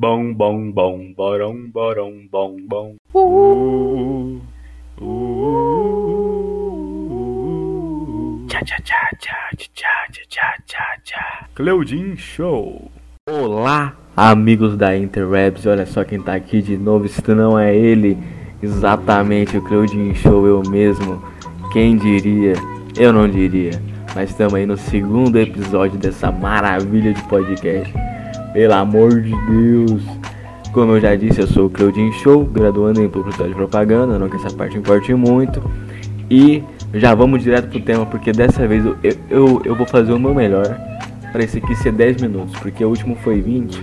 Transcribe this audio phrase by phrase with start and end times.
[0.00, 2.94] Bom, bom, bom, borão, borão, bom, bom.
[3.12, 4.40] Uh,
[5.00, 5.04] uh,
[7.10, 11.48] uh, tchá, tchá, tchá, tchá, tchá, tchá, tchá, tchá.
[11.52, 12.88] Cleudin Show.
[13.28, 15.66] Olá, amigos da Interwebs.
[15.66, 17.08] Olha só quem tá aqui de novo.
[17.08, 18.16] Se não é ele,
[18.62, 21.20] exatamente o Cleudin Show, eu mesmo.
[21.72, 22.52] Quem diria?
[22.96, 23.72] Eu não diria.
[24.14, 27.92] Mas estamos aí no segundo episódio dessa maravilha de podcast.
[28.52, 30.02] Pelo amor de Deus.
[30.72, 34.28] Como eu já disse, eu sou o Claudinho Show, graduando em publicidade e propaganda, não
[34.28, 35.62] que essa parte importe muito.
[36.30, 36.62] E
[36.94, 38.96] já vamos direto pro tema, porque dessa vez eu,
[39.30, 40.78] eu, eu vou fazer o meu melhor
[41.32, 43.80] para esse aqui ser 10 minutos, porque o último foi 20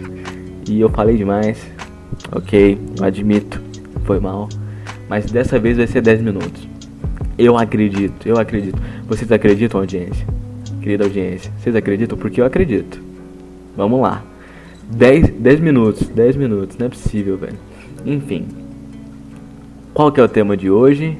[0.69, 1.65] e eu falei demais.
[2.31, 3.61] Ok, admito,
[4.03, 4.49] foi mal.
[5.09, 6.67] Mas dessa vez vai ser 10 minutos.
[7.37, 8.81] Eu acredito, eu acredito.
[9.07, 10.25] Vocês acreditam, audiência?
[10.81, 12.17] Querida audiência, vocês acreditam?
[12.17, 13.01] Porque eu acredito.
[13.75, 14.23] Vamos lá.
[14.89, 17.57] 10, 10 minutos, 10 minutos, não é possível, velho.
[18.05, 18.47] Enfim.
[19.93, 21.17] Qual que é o tema de hoje?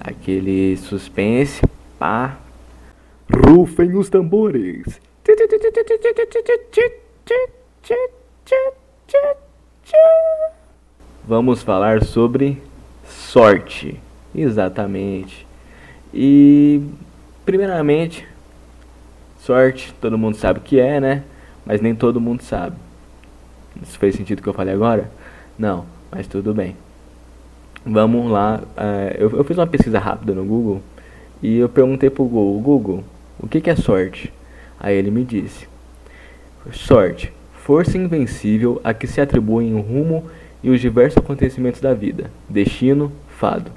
[0.00, 1.62] Aquele suspense,
[1.98, 2.38] pá.
[3.30, 5.00] Rufem os tambores.
[11.26, 12.62] Vamos falar sobre
[13.04, 14.00] sorte.
[14.34, 15.46] Exatamente.
[16.12, 16.80] E
[17.44, 18.26] primeiramente,
[19.38, 21.24] sorte, todo mundo sabe o que é, né?
[21.66, 22.76] Mas nem todo mundo sabe.
[23.82, 25.10] Isso fez sentido que eu falei agora?
[25.58, 26.76] Não, mas tudo bem.
[27.84, 28.62] Vamos lá.
[28.76, 30.80] Uh, eu, eu, fiz uma pesquisa rápida no Google
[31.42, 33.04] e eu perguntei pro Google, Google,
[33.38, 34.32] o que, que é sorte?
[34.78, 35.68] Aí ele me disse:
[36.72, 40.24] Sorte, força invencível a que se atribuem o rumo
[40.62, 43.70] e os diversos acontecimentos da vida, destino, fado.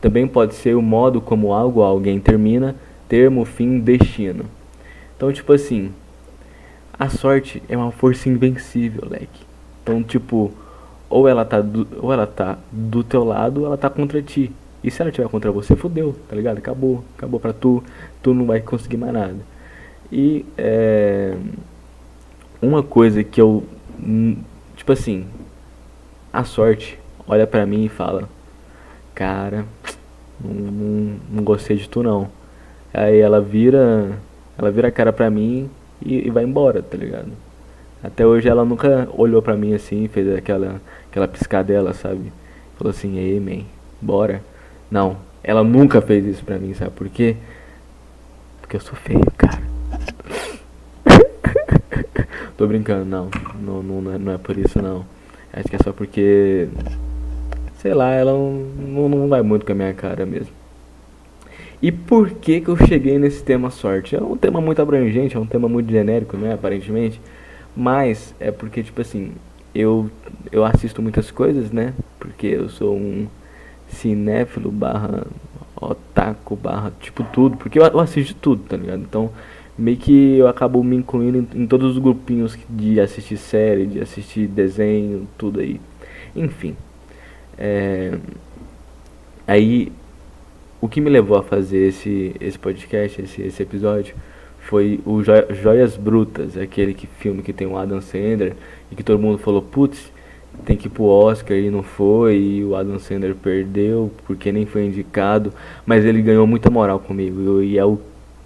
[0.00, 2.74] Também pode ser o modo como algo ou alguém termina,
[3.08, 4.44] termo, fim, destino.
[5.16, 5.92] Então, tipo assim,
[6.98, 9.44] a sorte é uma força invencível, leque.
[9.82, 10.52] Então, tipo,
[11.10, 14.52] ou ela tá do, ou ela tá do teu lado ou ela tá contra ti.
[14.82, 16.58] E se ela tiver contra você, fodeu, tá ligado?
[16.58, 17.82] Acabou, acabou pra tu,
[18.22, 19.36] tu não vai conseguir mais nada.
[20.12, 21.36] E é,
[22.60, 23.64] uma coisa que eu,
[23.98, 24.36] hum,
[24.76, 25.26] tipo assim,
[26.32, 28.28] a sorte olha pra mim e fala,
[29.14, 29.64] cara,
[30.42, 32.28] não, não, não gostei de tu não.
[32.92, 34.12] Aí ela vira,
[34.56, 35.68] ela vira a cara pra mim
[36.04, 37.32] e, e vai embora, tá ligado?
[38.02, 42.30] Até hoje ela nunca olhou pra mim assim, fez aquela, aquela piscadela, sabe?
[42.76, 43.64] Falou assim, ei, man,
[44.00, 44.42] bora.
[44.90, 47.36] Não, ela nunca fez isso pra mim, sabe por quê?
[48.60, 49.62] Porque eu sou feio, cara.
[52.56, 53.30] Tô brincando, não.
[53.60, 55.04] Não, não, é, não é por isso, não.
[55.52, 56.68] Acho que é só porque.
[57.78, 60.52] Sei lá, ela não, não, não vai muito com a minha cara mesmo.
[61.84, 64.16] E por que que eu cheguei nesse tema sorte?
[64.16, 67.20] É um tema muito abrangente, é um tema muito genérico, né, aparentemente.
[67.76, 69.32] Mas é porque, tipo assim,
[69.74, 70.10] eu,
[70.50, 71.92] eu assisto muitas coisas, né?
[72.18, 73.26] Porque eu sou um
[73.86, 75.26] cinéfilo barra
[75.78, 77.58] otaku barra tipo tudo.
[77.58, 79.02] Porque eu, eu assisto tudo, tá ligado?
[79.02, 79.30] Então,
[79.76, 84.00] meio que eu acabo me incluindo em, em todos os grupinhos de assistir série, de
[84.00, 85.78] assistir desenho, tudo aí.
[86.34, 86.74] Enfim.
[87.58, 88.18] É...
[89.46, 89.92] Aí
[90.84, 94.14] o que me levou a fazer esse, esse podcast, esse, esse episódio,
[94.58, 98.52] foi o Joias Brutas, aquele que, filme que tem o Adam Sandler,
[98.92, 100.12] e que todo mundo falou, putz,
[100.66, 104.66] tem que ir pro Oscar e não foi, e o Adam Sandler perdeu porque nem
[104.66, 105.54] foi indicado,
[105.86, 107.98] mas ele ganhou muita moral comigo, e é o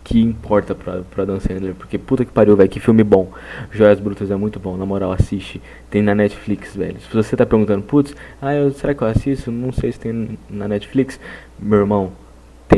[0.04, 3.32] que importa pra, pra Dan Sandler, porque puta que pariu, velho, que filme bom.
[3.72, 5.60] Joias Brutas é muito bom, na moral, assiste.
[5.90, 7.00] Tem na Netflix, velho.
[7.00, 9.50] Se você tá perguntando, putz, ah, eu, será que eu assisto?
[9.50, 11.18] Não sei se tem na Netflix.
[11.58, 12.12] Meu irmão,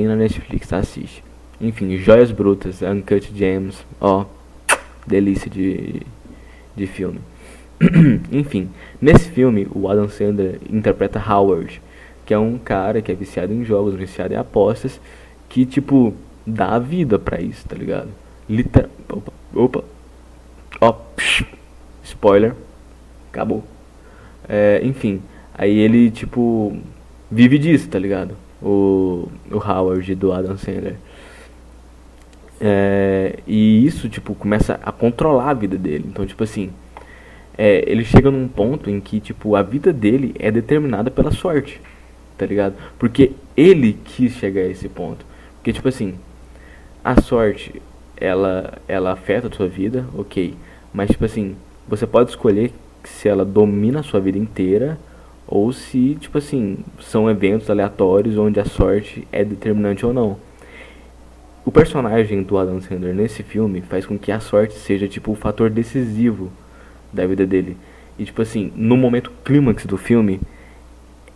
[0.01, 0.73] tem na Netflix?
[0.73, 1.23] Assiste.
[1.61, 4.25] Enfim, Joias Brutas, Uncut Gems, ó,
[5.07, 6.01] delícia de,
[6.75, 7.21] de filme.
[8.33, 11.83] Enfim, nesse filme o Adam Sandler interpreta Howard,
[12.25, 14.99] que é um cara que é viciado em jogos, viciado em apostas,
[15.51, 16.15] que tipo
[16.47, 18.09] dá a vida pra isso, tá ligado?
[18.49, 19.85] Liter opa, opa,
[20.81, 21.45] ó, psh,
[22.05, 22.55] spoiler,
[23.31, 23.63] acabou.
[24.49, 25.21] É, enfim,
[25.53, 26.75] aí ele tipo
[27.31, 28.35] vive disso, tá ligado?
[28.63, 30.97] O, o Howard do Adam Sandler.
[32.61, 36.05] É, e isso, tipo, começa a controlar a vida dele.
[36.09, 36.71] Então, tipo assim,
[37.57, 41.81] é, ele chega num ponto em que, tipo, a vida dele é determinada pela sorte,
[42.37, 42.75] tá ligado?
[42.99, 45.25] Porque ele quis chegar a esse ponto.
[45.57, 46.15] Porque, tipo assim,
[47.03, 47.81] a sorte,
[48.17, 50.55] ela, ela afeta a sua vida, ok.
[50.93, 51.57] Mas, tipo assim,
[51.89, 52.73] você pode escolher
[53.05, 54.99] se ela domina a sua vida inteira
[55.51, 60.37] ou se, tipo assim, são eventos aleatórios onde a sorte é determinante ou não.
[61.65, 65.35] O personagem do Adam Sandler nesse filme faz com que a sorte seja tipo o
[65.35, 66.53] fator decisivo
[67.13, 67.77] da vida dele.
[68.17, 70.41] E tipo assim, no momento clímax do filme,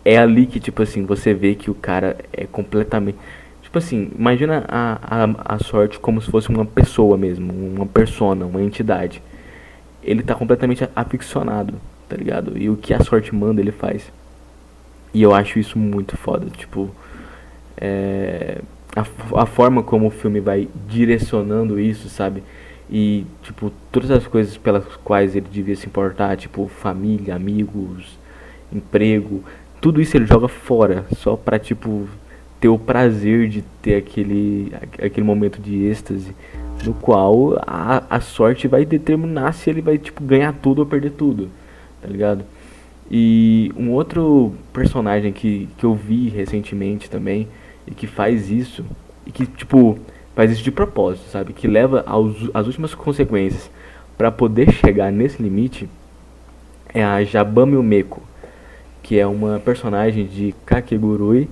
[0.04, 3.18] é ali que, tipo assim, você vê que o cara é completamente.
[3.62, 8.46] Tipo assim, imagina a, a, a sorte como se fosse uma pessoa mesmo, uma persona,
[8.46, 9.20] uma entidade.
[10.02, 11.74] Ele tá completamente aficionado,
[12.08, 12.56] tá ligado?
[12.56, 14.12] E o que a sorte manda, ele faz.
[15.12, 16.90] E eu acho isso muito foda, tipo.
[17.76, 18.60] É,
[18.94, 22.42] a, a forma como o filme vai direcionando isso, sabe?
[22.90, 28.18] E, tipo, todas as coisas pelas quais ele devia se importar, tipo, família, amigos,
[28.72, 29.42] emprego,
[29.80, 32.08] tudo isso ele joga fora, só pra, tipo,
[32.60, 34.72] ter o prazer de ter aquele,
[35.02, 36.34] aquele momento de êxtase,
[36.84, 41.10] no qual a, a sorte vai determinar se ele vai, tipo, ganhar tudo ou perder
[41.10, 41.48] tudo,
[42.04, 42.44] tá ligado?
[43.10, 47.48] E um outro personagem que, que eu vi recentemente também,
[47.86, 48.84] e que faz isso,
[49.26, 49.98] e que, tipo,
[50.34, 51.52] faz isso de propósito, sabe?
[51.54, 53.70] Que leva aos, às últimas consequências
[54.18, 55.88] para poder chegar nesse limite,
[56.92, 58.22] é a Jabami Umeko
[59.04, 61.46] que é uma personagem de Kakegurui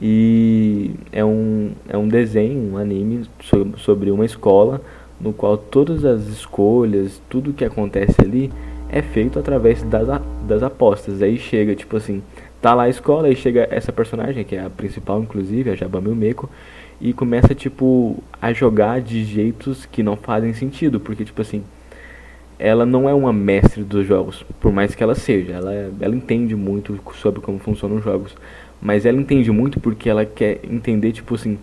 [0.00, 3.28] e é um, é um desenho, um anime
[3.76, 4.80] sobre uma escola
[5.20, 8.50] no qual todas as escolhas, tudo que acontece ali
[8.94, 10.06] é feito através das,
[10.46, 11.20] das apostas.
[11.20, 12.22] Aí chega, tipo assim,
[12.62, 16.10] tá lá a escola, aí chega essa personagem, que é a principal, inclusive, a Jabami
[16.10, 16.48] Umeko,
[17.00, 21.64] e começa, tipo, a jogar de jeitos que não fazem sentido, porque, tipo assim,
[22.56, 25.54] ela não é uma mestre dos jogos, por mais que ela seja.
[25.54, 28.36] Ela, ela entende muito sobre como funcionam os jogos.
[28.80, 31.58] Mas ela entende muito porque ela quer entender, tipo assim,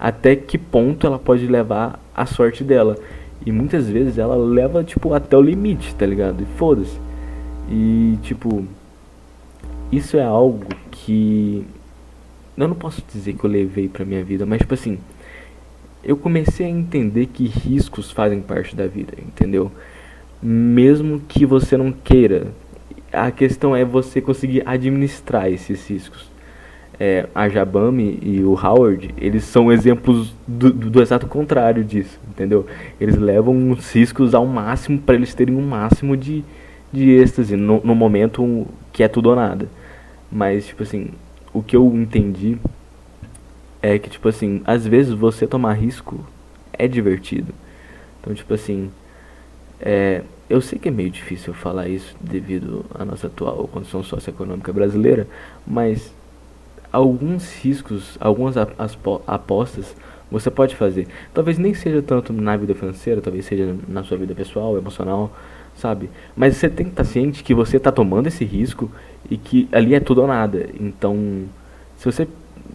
[0.00, 2.96] até que ponto ela pode levar a sorte dela.
[3.44, 6.42] E muitas vezes ela leva, tipo, até o limite, tá ligado?
[6.42, 6.98] E foda-se.
[7.70, 8.64] E, tipo,
[9.90, 11.64] isso é algo que.
[12.56, 14.98] Eu não posso dizer que eu levei pra minha vida, mas, tipo assim,
[16.04, 19.72] eu comecei a entender que riscos fazem parte da vida, entendeu?
[20.42, 22.48] mesmo que você não queira.
[23.12, 26.31] A questão é você conseguir administrar esses riscos.
[27.04, 32.64] É, a Jabami e o Howard, eles são exemplos do, do, exato contrário disso, entendeu?
[33.00, 36.44] Eles levam os riscos ao máximo para eles terem um máximo de,
[36.92, 39.68] de êxtase no, no momento que é tudo ou nada.
[40.30, 41.08] Mas, tipo assim,
[41.52, 42.56] o que eu entendi
[43.82, 46.24] é que, tipo assim, às vezes você tomar risco
[46.72, 47.52] é divertido.
[48.20, 48.92] Então, tipo assim,
[49.80, 54.72] é, eu sei que é meio difícil falar isso devido à nossa atual condição socioeconômica
[54.72, 55.26] brasileira,
[55.66, 56.14] mas
[56.92, 58.54] alguns riscos, algumas
[59.26, 59.96] apostas
[60.30, 61.06] você pode fazer.
[61.32, 65.30] Talvez nem seja tanto na vida financeira, talvez seja na sua vida pessoal, emocional,
[65.76, 66.10] sabe?
[66.36, 68.90] Mas você tem que estar ciente que você está tomando esse risco
[69.30, 70.68] e que ali é tudo ou nada.
[70.80, 71.44] Então,
[71.96, 72.26] se você,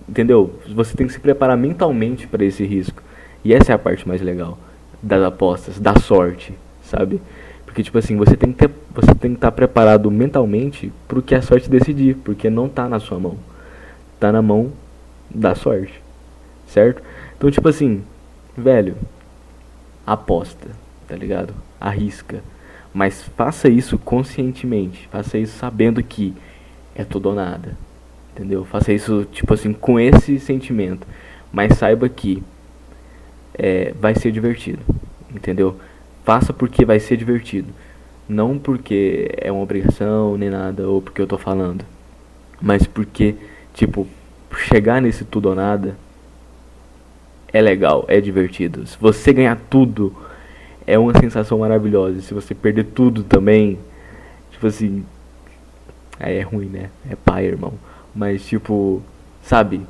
[0.08, 0.54] entendeu?
[0.74, 3.02] Você tem que se preparar mentalmente para esse risco.
[3.44, 4.58] E essa é a parte mais legal
[5.02, 6.54] das apostas, da sorte,
[6.84, 7.22] sabe?
[7.66, 11.42] Porque, tipo assim, você tem que você tem que estar preparado mentalmente pro que a
[11.42, 13.38] sorte decidir, porque não tá na sua mão.
[14.20, 14.72] Tá na mão
[15.30, 16.02] da sorte.
[16.68, 17.02] Certo?
[17.38, 18.04] Então, tipo assim,
[18.58, 18.96] velho,
[20.06, 20.70] aposta,
[21.08, 21.54] tá ligado?
[21.80, 22.42] Arrisca.
[22.94, 25.08] Mas faça isso conscientemente.
[25.12, 26.34] Faça isso sabendo que
[26.96, 27.78] é tudo ou nada.
[28.34, 28.66] Entendeu?
[28.66, 31.08] Faça isso, tipo assim, com esse sentimento.
[31.52, 32.44] Mas saiba que
[33.54, 34.80] é, vai ser divertido.
[35.34, 35.76] Entendeu?
[36.24, 37.70] Faça porque vai ser divertido.
[38.28, 41.86] Não porque é uma obrigação nem nada, ou porque eu tô falando.
[42.62, 43.36] Mas porque,
[43.78, 44.08] tipo,
[44.58, 45.96] chegar nesse tudo ou nada
[47.54, 48.86] é legal, é divertido.
[48.86, 50.14] Se você ganhar tudo,
[50.86, 52.20] é uma sensação maravilhosa.
[52.22, 53.78] Se você perder tudo também,
[54.52, 55.06] tipo assim.
[56.20, 56.90] Aí é ruim, né?
[57.10, 57.74] É pai, irmão.
[58.14, 59.02] Mas, tipo,
[59.44, 59.82] sabe?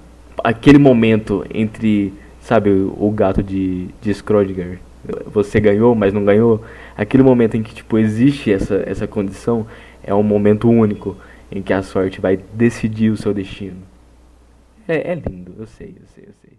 [0.43, 4.79] Aquele momento entre, sabe, o gato de, de Schrödinger
[5.25, 6.61] você ganhou, mas não ganhou,
[6.97, 9.65] aquele momento em que tipo existe essa essa condição
[10.03, 11.15] é um momento único
[11.51, 13.81] em que a sorte vai decidir o seu destino.
[14.87, 16.57] É, é lindo, eu sei, eu sei, eu sei.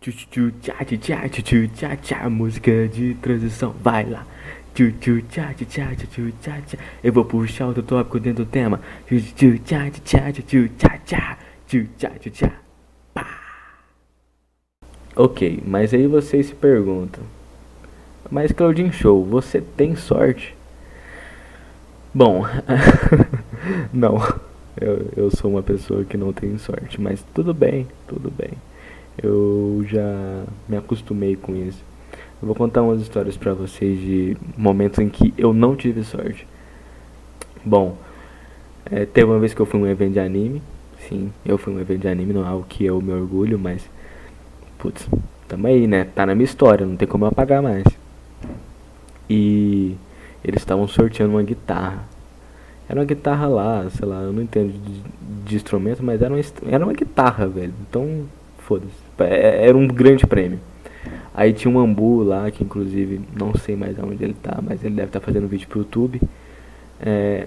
[0.00, 4.26] Tchu tchu tchá tchá tchu tchá tchá música de transição, vai lá.
[4.74, 6.78] Tchu tchu tchá tchá tchu tchá tchá.
[7.04, 8.80] Eu vou puxar outro tópico dentro do tema.
[9.06, 11.38] Tchu tchu tchá tchá tchu tchá tchá.
[11.68, 12.52] Tchu tchá tchá.
[13.14, 13.28] Pá.
[15.14, 17.22] Ok, mas aí vocês se perguntam.
[18.30, 20.56] Mas Claudinho Show, você tem sorte?
[22.14, 22.44] Bom,
[23.92, 24.16] não,
[24.80, 28.52] eu, eu sou uma pessoa que não tem sorte, mas tudo bem, tudo bem.
[29.22, 31.84] Eu já me acostumei com isso.
[32.40, 36.46] Eu vou contar umas histórias pra vocês de momentos em que eu não tive sorte.
[37.64, 37.96] Bom,
[38.90, 40.62] é, teve uma vez que eu fui um evento de anime.
[41.08, 43.88] Sim, eu fui um evento de anime, não é algo que eu me orgulho, mas.
[44.78, 45.08] Putz,
[45.46, 46.04] tamo aí, né?
[46.04, 47.84] Tá na minha história, não tem como eu apagar mais.
[49.30, 49.94] E
[50.44, 52.04] eles estavam sorteando uma guitarra.
[52.92, 55.00] Era uma guitarra lá, sei lá, eu não entendo de,
[55.46, 57.72] de instrumento, mas era uma, era uma guitarra, velho.
[57.88, 58.26] Então,
[58.58, 58.92] foda-se.
[59.18, 60.60] É, era um grande prêmio.
[61.34, 64.94] Aí tinha um Ambu lá, que inclusive não sei mais aonde ele tá, mas ele
[64.94, 66.20] deve estar tá fazendo vídeo pro YouTube.
[67.00, 67.46] É,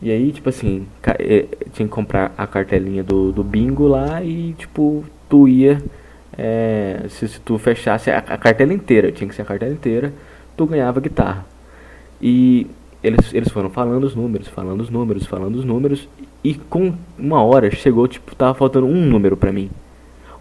[0.00, 0.86] e aí, tipo assim,
[1.18, 5.82] é, tinha que comprar a cartelinha do, do bingo lá e, tipo, tu ia.
[6.38, 10.12] É, se, se, tu fechasse a, a, cartela inteira, tinha que ser a cartela inteira,
[10.56, 11.44] tu ganhava guitarra.
[12.22, 12.68] E
[13.04, 16.08] eles, eles foram falando os números, falando os números, falando os números.
[16.42, 19.70] E com uma hora chegou, tipo, tava faltando um número pra mim.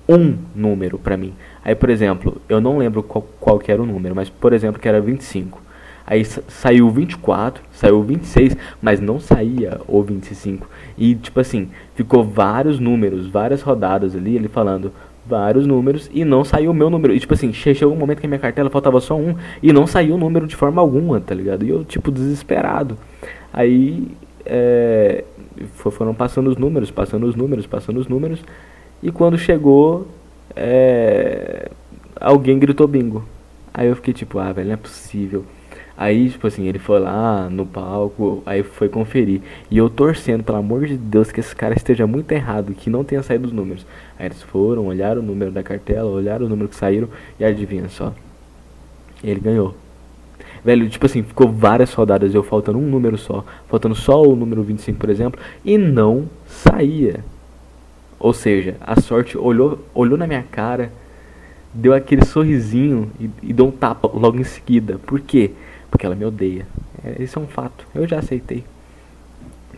[0.07, 1.33] Um número pra mim.
[1.63, 4.81] Aí, por exemplo, eu não lembro qual, qual que era o número, mas por exemplo
[4.81, 5.61] que era 25.
[6.07, 10.67] Aí saiu 24, saiu 26, mas não saía o 25.
[10.97, 14.91] E tipo assim, ficou vários números, várias rodadas ali, ele falando
[15.25, 17.13] vários números e não saiu o meu número.
[17.13, 19.87] E tipo assim, chegou um momento que a minha cartela faltava só um e não
[19.87, 21.63] saiu o número de forma alguma, tá ligado?
[21.65, 22.97] E eu, tipo, desesperado.
[23.51, 24.07] Aí
[24.45, 25.23] é,
[25.75, 28.43] foram passando os números, passando os números, passando os números.
[29.01, 30.07] E quando chegou,
[30.55, 31.69] é,
[32.19, 33.23] alguém gritou bingo.
[33.73, 35.43] Aí eu fiquei tipo, ah, velho, não é possível.
[35.95, 39.41] Aí, tipo assim, ele foi lá no palco, aí foi conferir.
[39.69, 43.03] E eu torcendo, pelo amor de Deus, que esse cara esteja muito errado, que não
[43.03, 43.85] tenha saído os números.
[44.17, 47.07] Aí eles foram, olharam o número da cartela, olharam o número que saíram
[47.39, 48.11] e adivinha só.
[49.23, 49.75] Ele ganhou.
[50.65, 54.63] Velho, tipo assim, ficou várias rodadas, eu faltando um número só, faltando só o número
[54.63, 57.23] 25, por exemplo, e não saía.
[58.17, 60.91] Ou seja, a sorte olhou, olhou na minha cara,
[61.73, 64.97] deu aquele sorrisinho e, e deu um tapa logo em seguida.
[65.05, 65.51] Por quê?
[65.93, 66.65] Porque ela me odeia.
[67.05, 68.63] É, isso é um fato, eu já aceitei.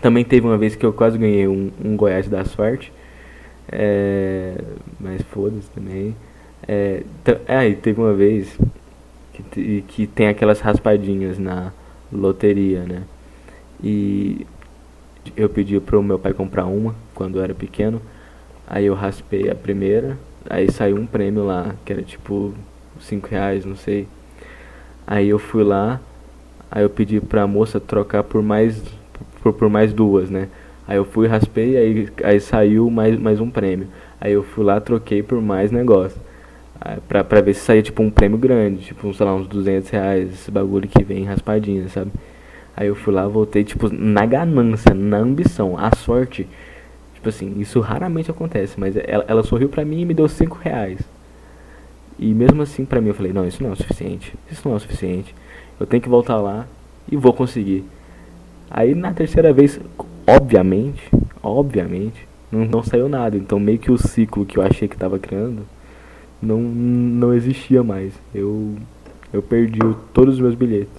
[0.01, 2.91] Também teve uma vez que eu quase ganhei um, um Goiás da sorte.
[3.69, 4.55] É,
[4.97, 6.15] mas foda-se também.
[6.65, 7.03] É,
[7.47, 8.57] é, teve uma vez
[9.33, 11.73] que, que tem aquelas raspadinhas na
[12.11, 13.03] loteria, né?
[13.83, 14.47] E
[15.35, 18.01] eu pedi pro meu pai comprar uma quando eu era pequeno.
[18.65, 20.17] Aí eu raspei a primeira.
[20.49, 22.53] Aí saiu um prêmio lá, que era tipo
[23.01, 24.07] 5 reais, não sei.
[25.07, 25.99] Aí eu fui lá,
[26.71, 28.81] aí eu pedi pra moça trocar por mais
[29.41, 30.47] por, por mais duas, né?
[30.87, 33.87] Aí eu fui, raspei, aí, aí saiu mais, mais um prêmio.
[34.19, 36.19] Aí eu fui lá, troquei por mais negócio.
[37.07, 40.33] Pra, pra ver se saía tipo um prêmio grande, tipo, sei lá, uns 200 reais,
[40.33, 42.11] esse bagulho que vem raspadinho, sabe?
[42.75, 46.47] Aí eu fui lá, voltei, tipo, na ganância, na ambição, a sorte.
[47.13, 50.59] Tipo assim, isso raramente acontece, mas ela, ela sorriu pra mim e me deu 5
[50.61, 50.99] reais.
[52.17, 54.33] E mesmo assim, pra mim, eu falei: não, isso não é o suficiente.
[54.51, 55.35] Isso não é o suficiente.
[55.79, 56.67] Eu tenho que voltar lá
[57.11, 57.83] e vou conseguir.
[58.69, 59.79] Aí na terceira vez,
[60.25, 61.09] obviamente,
[61.43, 63.37] obviamente, não, não saiu nada.
[63.37, 65.63] Então meio que o ciclo que eu achei que estava criando
[66.41, 68.13] não, não existia mais.
[68.33, 68.75] Eu,
[69.33, 69.79] eu perdi
[70.13, 70.93] todos os meus bilhetes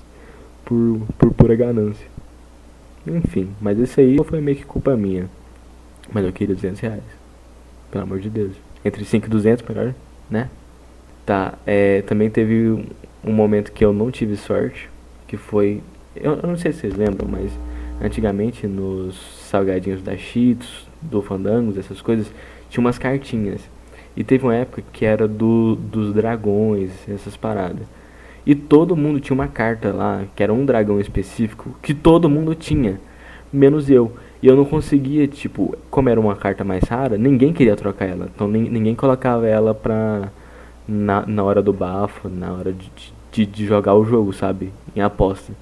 [0.65, 2.07] por, por pura ganância.
[3.07, 5.29] Enfim, mas esse aí foi meio que culpa minha.
[6.13, 7.03] Mas eu queria 200 reais.
[7.91, 8.53] Pelo amor de Deus.
[8.85, 9.95] Entre 5 e 200, melhor,
[10.31, 10.51] né?
[11.27, 12.87] Tá, é, também teve
[13.25, 14.89] um momento que eu não tive sorte,
[15.27, 15.83] que foi.
[16.15, 17.51] Eu, eu, não sei se vocês lembram, mas
[18.01, 19.17] antigamente nos
[19.51, 22.33] salgadinhos da Cheetos, do Fandangos, essas coisas,
[22.71, 23.61] tinha umas cartinhas.
[24.17, 27.87] E teve uma época que era do, dos dragões, essas paradas.
[28.47, 32.55] E todo mundo tinha uma carta lá, que era um dragão específico, que todo mundo
[32.55, 33.01] tinha,
[33.53, 34.13] menos eu.
[34.41, 38.31] E eu não conseguia, tipo, como era uma carta mais rara, ninguém queria trocar ela.
[38.33, 40.31] Então ninguém colocava ela pra
[40.89, 42.91] na, na hora do bafo, na hora de,
[43.33, 44.73] de, de jogar o jogo, sabe?
[44.95, 45.53] Em aposta.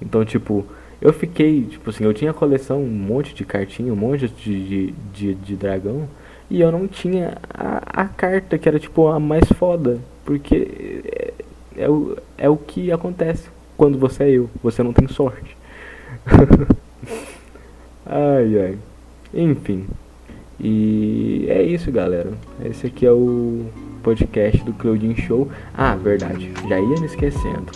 [0.00, 0.64] Então, tipo,
[1.00, 4.94] eu fiquei, tipo assim, eu tinha coleção, um monte de cartinha, um monte de, de,
[5.12, 6.08] de, de dragão,
[6.50, 9.98] e eu não tinha a, a, carta que era, tipo, a mais foda.
[10.24, 11.32] Porque é,
[11.76, 15.56] é, o, é o que acontece quando você é eu, você não tem sorte.
[18.04, 18.78] ai, ai.
[19.32, 19.86] Enfim.
[20.58, 22.32] E é isso, galera.
[22.64, 23.66] Esse aqui é o
[24.08, 25.48] podcast do Claudinho Show.
[25.76, 27.66] Ah, verdade, já ia me esquecendo.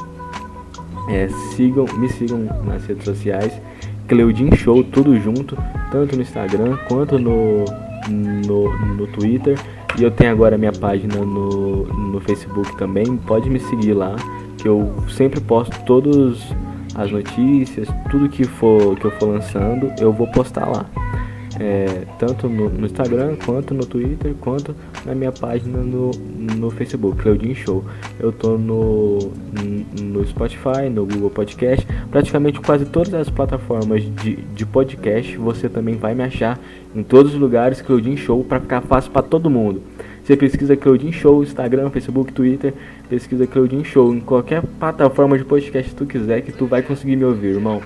[1.10, 3.60] É, sigam, me sigam nas redes sociais,
[4.08, 5.58] Cleudin Show, tudo junto,
[5.90, 7.66] tanto no Instagram quanto no,
[8.08, 9.58] no, no Twitter.
[9.98, 13.18] E eu tenho agora minha página no, no Facebook também.
[13.18, 14.16] Pode me seguir lá,
[14.56, 16.40] que eu sempre posto todas
[16.94, 20.86] as notícias, tudo que for que eu for lançando, eu vou postar lá
[21.61, 27.23] é, tanto no, no, Instagram, quanto no Twitter, quanto na minha página no, no Facebook,
[27.23, 27.85] Claudinho Show.
[28.18, 29.18] Eu tô no,
[30.00, 35.97] no Spotify, no Google Podcast, praticamente quase todas as plataformas de, de podcast você também
[35.97, 36.59] vai me achar
[36.94, 39.82] em todos os lugares Claudinho Show para ficar fácil para todo mundo.
[40.23, 42.73] Você pesquisa Claudinho Show, Instagram, Facebook, Twitter,
[43.09, 47.16] pesquisa Claudinho Show em qualquer plataforma de podcast que tu quiser que tu vai conseguir
[47.16, 47.82] me ouvir, irmão.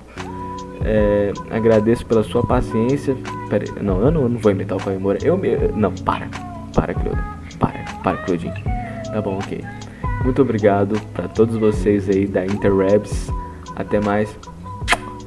[0.83, 3.15] É, agradeço pela sua paciência.
[3.49, 5.19] Pera não, eu não, eu não vou imitar o Caio Moura.
[5.23, 5.55] Eu me.
[5.75, 6.27] Não, para.
[6.73, 7.21] Para, Cleudo.
[7.59, 8.53] Para, para, Claudinho.
[9.11, 9.63] Tá bom, ok.
[10.23, 13.29] Muito obrigado para todos vocês aí da Interwebs.
[13.75, 14.37] Até mais.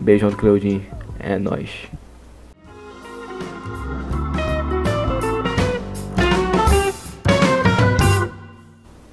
[0.00, 0.82] Beijão do Claudinho.
[1.18, 1.88] É nóis.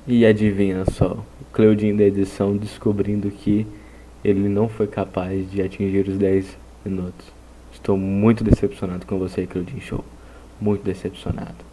[0.08, 1.18] E adivinha só,
[1.52, 3.68] Cleudinho da edição descobrindo que
[4.24, 7.28] ele não foi capaz de atingir os 10 minutos.
[7.72, 10.04] Estou muito decepcionado com você, Cleudinho Show.
[10.60, 11.67] Muito decepcionado.